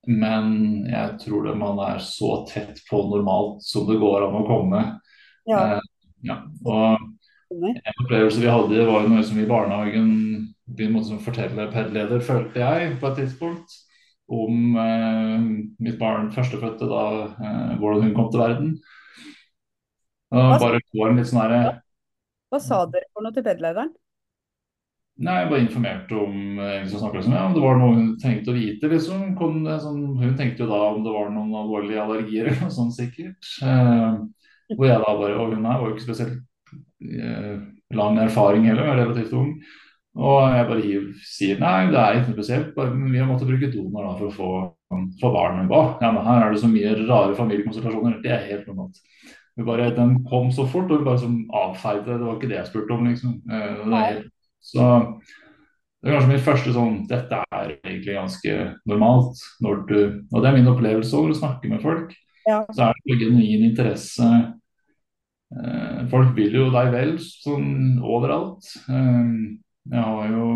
[0.09, 0.53] Men
[0.89, 4.81] jeg tror det man er så tett på normalt som det går an å komme.
[5.49, 5.61] Ja.
[5.75, 5.89] Eh,
[6.25, 6.39] ja.
[6.65, 7.10] Og
[7.51, 10.11] en opplevelse vi hadde, var jo noe som i barnehagen
[10.71, 13.79] begynte å fortelle PED-leder, følte jeg, på et tidspunkt.
[14.31, 15.47] Om eh,
[15.83, 18.69] mitt barn førstefødte, da, eh, hvordan hun kom til verden.
[20.31, 21.63] Og bare får en litt sånn herre
[22.47, 23.91] Hva sa dere for noe til PED-lederen?
[25.21, 28.55] Nei, jeg bare informerte om liksom, liksom, ja, om det var noe hun trengte å
[28.55, 28.87] vite.
[28.89, 29.33] Liksom.
[29.67, 32.95] Det, sånn, hun tenkte jo da om det var noen alvorlige allergier eller noe sånt
[32.95, 33.51] sikkert.
[33.67, 34.21] Eh,
[34.77, 36.50] hvor jeg da bare, Og hun her var jo ikke spesielt eh,
[37.95, 39.55] lang erfaring heller, jeg er relativt ung.
[40.21, 44.09] Og jeg bare sier nei, det er ikke noe spesielt, vi har måttet bruke donor
[44.09, 44.49] da, for å få,
[45.21, 45.61] få barn.
[45.71, 48.19] Ba, ja, men her er det så mye rare familiekonsultasjoner.
[48.23, 48.99] Det er helt normalt.
[49.61, 52.17] Bare, den kom så fort, og vi bare som avfeide det.
[52.17, 53.37] Det var ikke det jeg spurte om, liksom.
[53.51, 54.21] Eh, det er
[54.61, 54.87] så
[56.01, 58.55] det er kanskje min første sånn Dette er egentlig ganske
[58.89, 59.41] normalt.
[59.61, 59.99] Når du,
[60.31, 62.15] og det er min opplevelse over å snakke med folk.
[62.47, 62.63] Ja.
[62.73, 64.29] Så er det genuin interesse.
[65.51, 68.69] Eh, folk vil jo deg vel sånn overalt.
[68.87, 69.33] Eh,
[69.91, 70.47] jeg har jo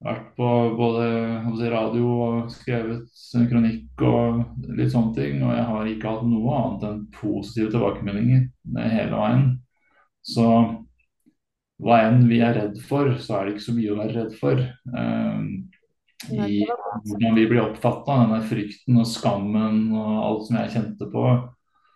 [0.00, 3.08] vært på både radio og skrevet
[3.50, 4.44] kronikk og
[4.76, 5.40] litt sånne ting.
[5.44, 8.46] Og jeg har ikke hatt noe annet enn positive tilbakemeldinger
[8.80, 9.50] hele veien.
[10.20, 10.46] Så
[11.80, 14.34] hva enn vi er redd for, så er det ikke så mye å være redd
[14.36, 14.58] for.
[14.92, 15.46] Um,
[16.28, 21.24] I hvordan vi blir oppfatta, denne frykten og skammen og alt som jeg kjente på.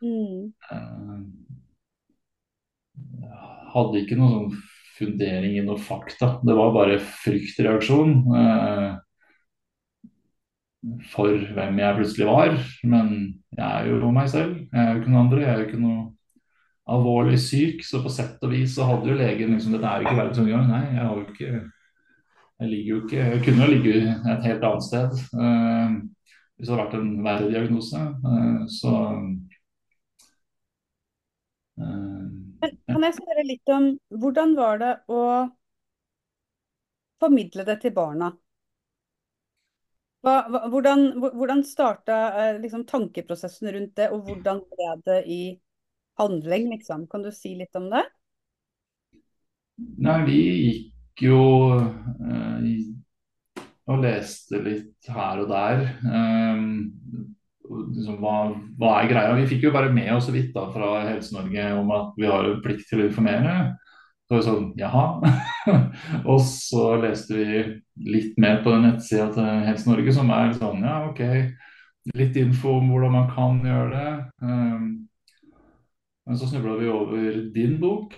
[0.05, 0.53] Mm.
[0.71, 1.25] Um,
[3.75, 4.63] hadde ikke noen sånn
[4.95, 6.37] fundering i noe fakta.
[6.45, 8.13] Det var bare fryktreaksjon.
[8.31, 8.91] Uh,
[11.11, 12.59] for hvem jeg plutselig var.
[12.85, 13.15] Men
[13.57, 14.59] jeg er jo meg selv.
[14.69, 15.43] Jeg er jo ikke noen andre.
[15.43, 16.03] Jeg er jo ikke noe
[16.95, 20.09] alvorlig syk, så på sett og vis så hadde jo legen liksom Dette er jo
[20.09, 20.67] ikke verdens undergang.
[20.69, 21.53] Nei, jeg har jo ikke
[22.61, 23.95] Jeg ligger jo ikke Jeg kunne jo ligge
[24.35, 25.95] et helt annet sted uh,
[26.55, 28.01] hvis det hadde vært en verre diagnose.
[28.23, 28.93] Uh, så
[31.81, 35.23] uh, Kan jeg spørre litt om hvordan var det å
[37.23, 38.33] formidle det til barna?
[40.25, 40.39] Hva,
[40.73, 42.17] hvordan hvordan starta
[42.57, 45.43] liksom, tankeprosessen rundt det, og hvordan ble det i
[46.19, 47.07] handling, liksom.
[47.07, 48.05] Kan du si litt om det?
[49.77, 51.41] Nei, vi gikk jo
[51.81, 52.69] eh,
[53.91, 55.83] og leste litt her og der.
[56.07, 56.63] Eh,
[57.95, 58.35] liksom, hva,
[58.81, 59.37] hva, er greia?
[59.39, 62.51] Vi fikk jo bare med oss så vidt da, fra Helse-Norge om at vi har
[62.65, 63.55] plikt til å informere.
[64.25, 65.05] Så var vi sånn, jaha.
[66.31, 67.63] og så leste vi
[68.09, 71.23] litt mer på nettsida til Helse Norge, som er sånn, ja OK.
[72.17, 74.15] Litt info om hvordan man kan gjøre det.
[74.45, 74.87] Um,
[76.25, 78.17] men så snubla vi over din bok,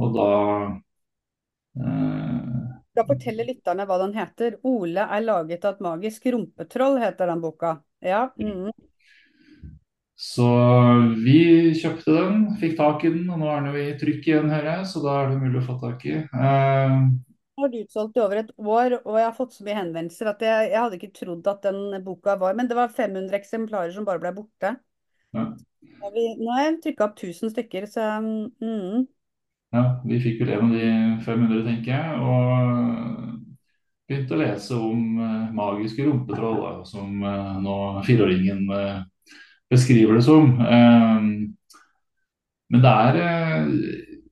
[0.00, 0.30] og da
[1.84, 2.57] eh...
[2.98, 4.58] Da forteller lytterne hva den heter.
[4.66, 7.76] 'Ole er laget av et magisk rumpetroll', heter den boka.
[8.02, 8.28] Ja.
[8.40, 8.72] Mm.
[10.18, 10.46] Så
[11.22, 11.38] vi
[11.78, 14.72] kjøpte den, fikk tak i den, og nå er den jo i trykk igjen, hører
[14.72, 16.16] jeg, så da er det mulig å få tak i.
[16.26, 16.94] Eh...
[17.58, 20.42] Den har utsolgt i over et år, og jeg har fått så mye henvendelser at
[20.42, 24.06] jeg, jeg hadde ikke trodd at den boka var Men det var 500 eksemplarer som
[24.06, 24.74] bare ble borte.
[25.34, 25.46] Ja.
[26.02, 29.06] Nå har jeg trykka opp 1000 stykker, så mm.
[29.74, 30.88] Ja, vi fikk vel en av de
[31.26, 32.20] 500, tenker jeg.
[32.24, 32.38] Og
[34.08, 37.76] begynte å lese om uh, magiske rumpetroll, da, som uh, nå
[38.06, 39.02] fireåringen uh,
[39.68, 40.54] beskriver det som.
[42.72, 43.68] men det er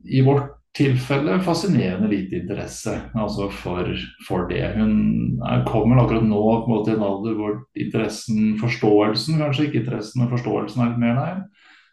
[0.08, 3.88] i vårt tilfelle fascinerende lite interesse altså for,
[4.28, 4.64] for det.
[4.76, 9.68] Hun er, kommer akkurat nå på en måte i en alder hvor interessen, forståelsen, kanskje
[9.68, 11.38] ikke interessen, men forståelsen er litt mer der.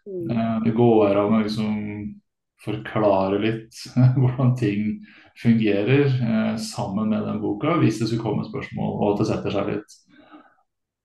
[0.04, 0.34] Mm.
[0.34, 1.78] Eh, det går an å liksom
[2.64, 3.84] forklare litt
[4.20, 5.00] hvordan ting
[5.42, 9.56] fungerer eh, sammen med den boka, hvis det skulle komme spørsmål og at det setter
[9.58, 9.98] seg litt.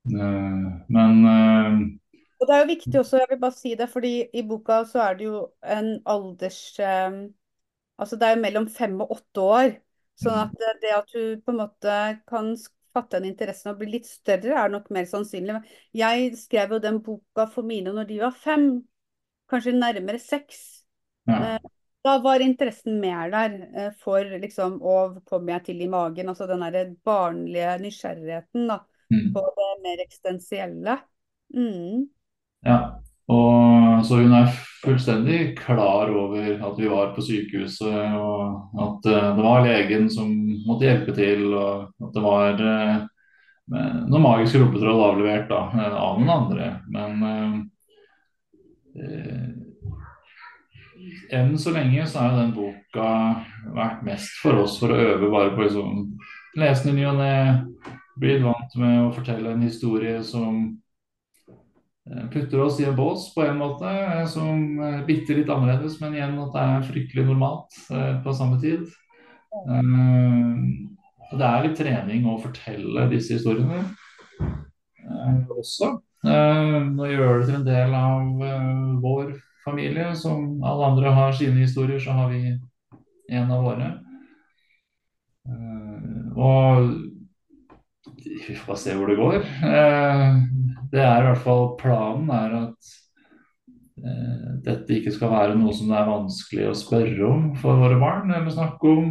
[0.09, 1.99] Eh, men
[2.41, 5.01] Og det er jo viktig også, jeg vil bare si det, fordi i boka så
[5.09, 7.19] er det jo en alders eh,
[7.99, 9.71] Altså det er jo mellom fem og åtte år.
[10.23, 10.43] Sånn Mm.
[10.43, 11.95] at det, det at du på en måte
[12.31, 12.53] kan
[12.95, 15.57] fatte en interesse og bli litt større, er nok mer sannsynlig.
[15.95, 18.69] Jeg skrev jo den boka for mine når de var fem,
[19.51, 20.78] kanskje nærmere seks.
[21.29, 21.41] Ja.
[21.57, 21.75] Eh,
[22.07, 24.93] Da var interessen mer der eh, for liksom Å,
[25.29, 26.29] komme jeg til i magen?
[26.31, 28.79] Altså den derre barnlige nysgjerrigheten da,
[29.11, 29.33] Mm.
[29.33, 30.99] på det mer eksistensielle.
[31.57, 32.09] Mm.
[32.67, 32.79] Ja,
[33.29, 34.51] og så hun er
[34.83, 40.29] fullstendig klar over at vi var på sykehuset, og at eh, det var legen som
[40.69, 43.07] måtte hjelpe til, og at det var eh,
[44.09, 46.69] noen magiske rumpetroll avlevert da, eh, av noen andre.
[46.93, 47.57] Men eh,
[49.03, 49.49] eh,
[51.35, 53.09] enn så lenge så har den boka
[53.77, 56.05] vært mest for oss for å øve bare på liksom,
[56.59, 57.33] lese den i og ne,
[58.19, 60.79] bli vant med å fortelle en historie som
[62.11, 65.99] Eh, putter oss i en bås på en måte eh, som er bitte litt annerledes,
[66.01, 68.87] men igjen at det er fryktelig normalt eh, på samme tid.
[69.59, 69.91] Eh,
[71.29, 73.83] og det er litt trening å fortelle disse historiene
[74.41, 75.99] eh, også.
[76.25, 78.73] Eh, Nå gjør det til en del av eh,
[79.05, 79.37] vår
[79.71, 80.11] familie.
[80.17, 82.59] Som alle andre har sine historier, så har vi
[83.31, 83.93] en av våre.
[85.49, 86.91] Eh, Og
[88.49, 89.43] vi får se hvor det går.
[89.67, 90.39] Eh,
[90.93, 92.93] Det er i hvert fall planen er at
[94.01, 97.99] eh, dette ikke skal være noe som det er vanskelig å spørre om for våre
[98.01, 99.11] barn, eller snakke om.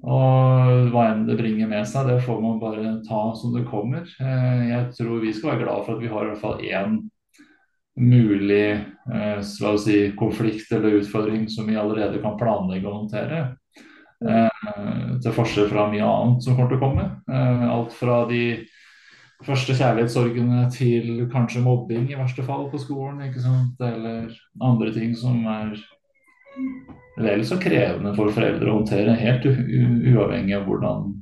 [0.00, 4.08] Og hva enn det bringer med seg, det får man bare ta som det kommer.
[4.18, 6.96] Jeg tror vi skal være glad for at vi har i hvert fall én
[8.00, 8.66] mulig
[9.12, 9.40] eh,
[9.78, 13.40] si, konflikt eller utfordring som vi allerede kan planlegge å håndtere.
[14.20, 17.06] Eh, til forskjell fra mye annet som kommer til å komme.
[17.30, 18.44] Eh, alt fra de
[19.44, 23.22] første kjærlighetssorgene til kanskje mobbing i verste fall på skolen.
[23.24, 25.76] Eller andre ting som er
[27.20, 31.14] vel så krevende for foreldre å håndtere, helt uavhengig av hvordan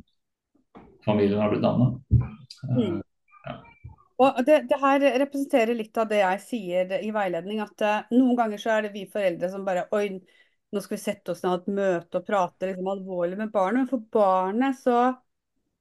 [1.07, 3.05] familien har blitt dannet.
[4.19, 8.35] Og det, det her representerer litt av det jeg sier i veiledning, at uh, noen
[8.39, 10.19] ganger så er det vi foreldre som bare Oi,
[10.75, 13.53] nå skal vi sette oss ned og ha et møte og prate liksom alvorlig med
[13.55, 13.85] barnet.
[13.85, 14.99] Men for barnet så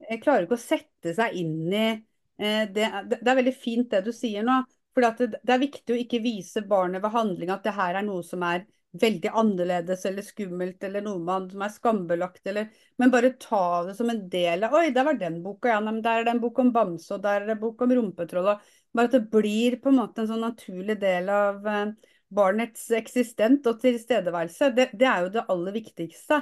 [0.06, 4.04] jeg klarer ikke å sette seg inn i uh, det, det er veldig fint det
[4.06, 4.62] du sier nå.
[4.93, 8.06] For det, det er viktig å ikke vise barnet ved handling at det her er
[8.06, 8.67] noe som er
[9.02, 13.96] veldig annerledes eller skummelt, eller noe man, som er skambelagt, eller Men bare ta det
[13.98, 15.80] som en del av Oi, der var den boka, ja.
[15.82, 17.94] Men der er det en bok om bamse, og der er det en bok om
[18.00, 18.54] rumpetroll.
[18.94, 21.94] Bare at det blir på en måte en sånn naturlig del av eh,
[22.34, 24.74] barnets eksistent og tilstedeværelse.
[24.76, 26.42] Det, det er jo det aller viktigste.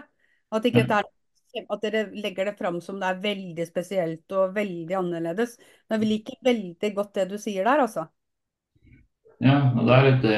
[0.56, 1.12] At dette er
[1.72, 5.56] at dere legger det fram som det er veldig spesielt og veldig annerledes.
[5.90, 8.08] Men vi liker veldig godt det du sier der, altså.
[9.44, 10.36] Ja, og det er litt det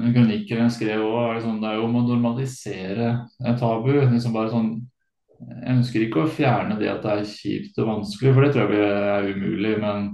[0.00, 1.34] den kronikken skrev òg.
[1.36, 3.10] Liksom, det er jo om å normalisere
[3.44, 3.92] et tabu.
[3.98, 4.70] Liksom bare sånn,
[5.40, 8.74] jeg ønsker ikke å fjerne det at det er kjipt og vanskelig, for det tror
[8.76, 9.74] jeg er umulig.
[9.82, 10.08] Men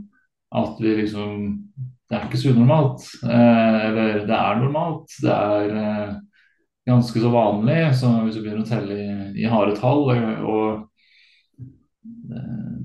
[0.57, 1.62] at vi liksom
[2.07, 3.03] Det er ikke så unormalt.
[3.27, 5.11] Eh, eller det er normalt.
[5.19, 6.12] Det er eh,
[6.87, 7.81] ganske så vanlig.
[7.99, 10.05] Så hvis du begynner å telle i, i harde tall
[10.47, 10.85] og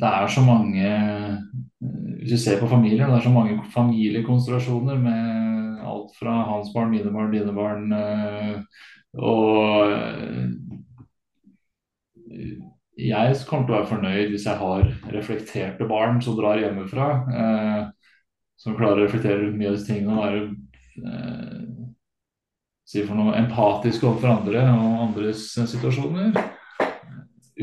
[0.01, 0.89] det er så mange
[2.21, 6.91] Hvis du ser på familier, det er så mange familiekonstellasjoner med alt fra hans barn,
[6.93, 7.88] mine barn, dine barn.
[9.17, 9.89] Og
[13.01, 17.10] jeg kommer til å være fornøyd hvis jeg har reflekterte barn som drar hjemmefra.
[18.62, 20.41] Som klarer å reflektere mye av disse tingene og være
[22.91, 26.36] si for noe empatisk overfor andre og andres situasjoner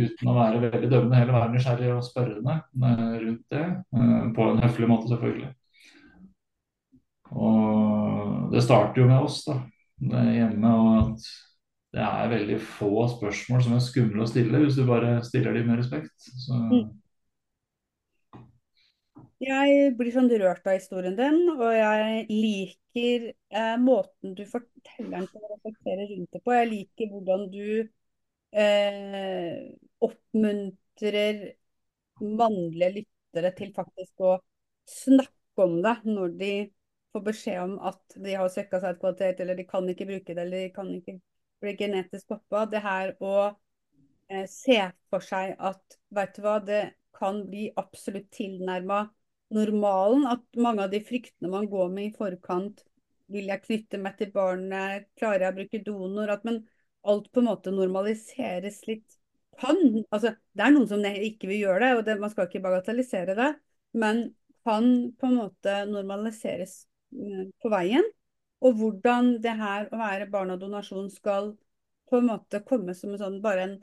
[0.05, 2.59] uten å være veldig dømmende, heller være nysgjerrig og spørrende
[3.25, 3.65] rundt det.
[4.37, 5.51] På en høflig måte, selvfølgelig.
[7.37, 9.59] Og det starter jo med oss da,
[10.33, 10.73] hjemme.
[10.73, 11.29] og at
[11.97, 15.71] det er veldig få spørsmål som er skumle å stille, hvis du bare stiller dem
[15.71, 16.15] med respekt.
[16.45, 16.59] Så...
[19.39, 25.29] Jeg blir sånn rørt av historien din, og jeg liker eh, måten du forteller den
[25.31, 26.55] på og reflekterer rundt det på.
[26.57, 27.69] Jeg liker hvordan du
[28.53, 29.69] eh,
[30.05, 31.41] oppmuntrer
[32.21, 34.39] mannlige lyttere til faktisk å
[34.89, 36.53] snakke om det når de
[37.13, 40.67] får beskjed om at de har svekka kvalitet, eller de kan ikke bruke det, eller
[40.67, 41.19] de kan ikke
[41.63, 42.65] bli genetisk pappa.
[42.71, 44.81] Det her å eh, se
[45.11, 46.83] for seg at vet du hva, det
[47.19, 49.07] kan bli absolutt tilnærma
[49.55, 50.27] normalen.
[50.31, 52.85] At mange av de fryktene man går med i forkant,
[53.29, 56.33] vil jeg knytte meg til barnet, klarer jeg å bruke donor?
[56.33, 56.63] At man
[57.09, 59.19] alt på en måte normaliseres litt.
[59.59, 59.79] Kan,
[60.15, 63.35] altså, det er noen som ikke vil gjøre det, og det, man skal ikke bagatellisere
[63.39, 63.49] det.
[63.99, 64.29] Men
[64.67, 64.89] kan
[65.19, 66.83] på en måte normaliseres
[67.17, 68.05] eh, på veien,
[68.63, 71.53] og hvordan det her å være barn av donasjon skal
[72.09, 73.77] på en måte komme som en sånn, bare en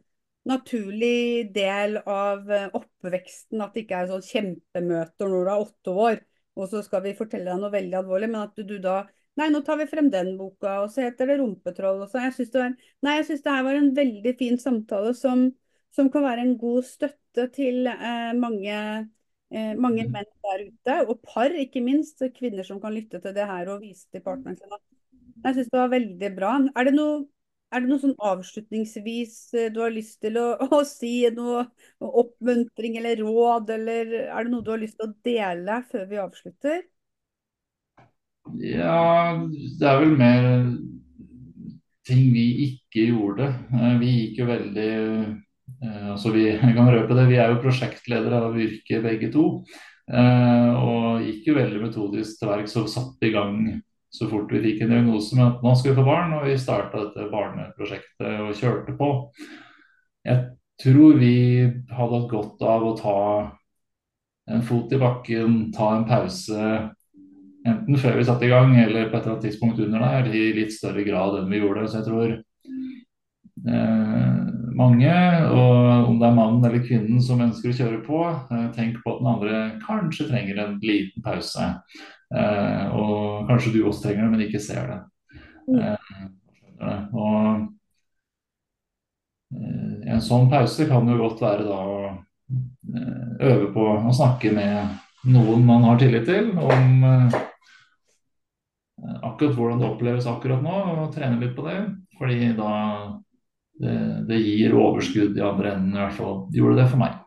[0.45, 3.61] naturlig del av eh, oppveksten.
[3.63, 6.23] At det ikke er sånn kjempemøter når du er åtte år,
[6.55, 9.01] og så skal vi fortelle deg noe veldig alvorlig, men at du, du da
[9.35, 12.05] Nei, nå tar vi frem den boka, og så heter det 'Rumpetroll'.
[12.07, 15.49] Jeg syns det, var, nei, jeg synes det her var en veldig fin samtale som,
[15.91, 18.77] som kan være en god støtte til eh, mange,
[19.51, 22.23] eh, mange menn der ute, og par, ikke minst.
[22.39, 24.71] Kvinner som kan lytte til det her og vise til partneren sin.
[25.43, 26.53] Jeg syns det var veldig bra.
[26.79, 27.19] Er det noe,
[27.75, 30.47] er det noe sånn avslutningsvis eh, du har lyst til å,
[30.79, 31.13] å si?
[31.35, 31.67] Noe
[31.99, 36.23] oppmuntring eller råd, eller er det noe du har lyst til å dele før vi
[36.23, 36.85] avslutter?
[38.53, 39.33] Ja,
[39.79, 40.43] det er vel mer
[42.05, 43.49] ting vi ikke gjorde.
[43.73, 46.45] Eh, vi gikk jo veldig eh, altså vi,
[46.77, 49.47] kan røpe det, vi er jo prosjektledere av yrket begge to.
[50.05, 53.59] Eh, og gikk jo veldig metodisk til verks og satte i gang
[54.15, 56.35] så fort vi fikk en diagnose med at nå skal vi få barn.
[56.37, 59.09] Og vi starta dette barneprosjektet og kjørte på.
[60.25, 60.43] Jeg
[60.81, 61.35] tror vi
[61.89, 63.17] hadde hatt godt av å ta
[64.53, 66.69] en fot i bakken, ta en pause
[67.65, 70.51] Enten før vi satte i gang, eller på et eller annet tidspunkt under der, i
[70.53, 71.87] litt større grad enn vi gjorde.
[71.89, 72.33] Så jeg tror
[73.73, 74.41] eh,
[74.77, 75.15] mange,
[75.49, 78.19] og om det er mannen eller kvinnen som ønsker å kjøre på,
[78.53, 81.71] eh, tenk på at den andre kanskje trenger en liten pause.
[82.35, 84.99] Eh, og kanskje du også trenger det, men ikke ser det.
[85.73, 85.97] Eh,
[87.17, 87.65] og
[89.55, 94.53] eh, en sånn pause kan jo godt være da å eh, øve på å snakke
[94.53, 97.01] med noen man har tillit til, om
[99.35, 101.77] akkurat hvordan det oppleves akkurat nå, og trene litt på det.
[102.15, 102.71] Fordi da
[103.75, 103.95] det,
[104.29, 107.21] det gir overskudd i andre enden, i hvert fall gjorde det for meg.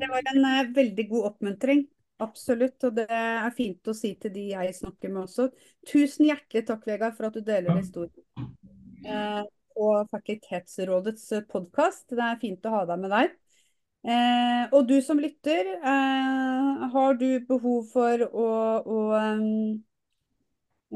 [0.00, 1.84] Det var en uh, veldig god oppmuntring.
[2.20, 2.78] Absolutt.
[2.88, 5.50] Og det er fint å si til de jeg snakker med også.
[5.88, 8.48] Tusen hjertelig takk, Vegard, for at du deler historien
[9.06, 9.44] uh,
[9.76, 12.08] på Fakultetsrådets podkast.
[12.10, 13.32] Det er fint å ha deg med der.
[14.00, 18.48] Eh, og du som lytter, eh, har du behov for å,
[18.80, 19.00] å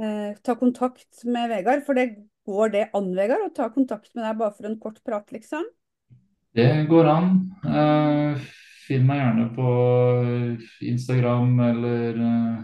[0.01, 1.85] eh, ta kontakt med Vegard?
[1.85, 2.07] For det
[2.49, 5.67] går det an, Vegard, å ta kontakt med deg bare for en kort prat, liksom?
[6.57, 7.29] Det går an.
[7.69, 8.41] Eh,
[8.87, 9.69] finn meg gjerne på
[10.89, 12.57] Instagram eller eh,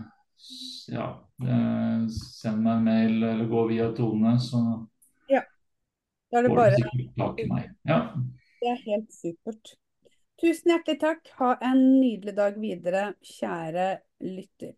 [0.95, 1.11] ja,
[1.45, 4.63] eh, send meg en mail eller gå via Tone, så
[5.29, 5.45] ja.
[6.31, 7.71] Da er det du sikkert tak i meg.
[7.89, 8.01] Ja.
[8.61, 9.77] Det er helt supert.
[10.41, 11.27] Tusen hjertelig takk.
[11.39, 13.89] Ha en nydelig dag videre, kjære
[14.25, 14.73] lytter.